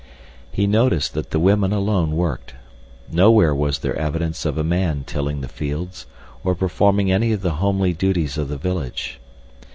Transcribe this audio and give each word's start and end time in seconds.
He 0.51 0.65
noticed 0.65 1.13
that 1.13 1.29
the 1.29 1.39
women 1.39 1.71
alone 1.71 2.15
worked. 2.15 2.55
Nowhere 3.11 3.53
was 3.53 3.77
there 3.77 3.95
evidence 3.95 4.45
of 4.45 4.57
a 4.57 4.63
man 4.63 5.03
tilling 5.05 5.41
the 5.41 5.47
fields 5.47 6.07
or 6.43 6.55
performing 6.55 7.11
any 7.11 7.33
of 7.33 7.43
the 7.43 7.57
homely 7.61 7.93
duties 7.93 8.35
of 8.35 8.49
the 8.49 8.57
village. 8.57 9.19